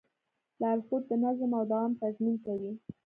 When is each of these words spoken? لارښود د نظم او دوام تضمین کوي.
لارښود 0.61 1.03
د 1.09 1.11
نظم 1.23 1.51
او 1.59 1.63
دوام 1.71 1.91
تضمین 2.01 2.35
کوي. 2.45 2.71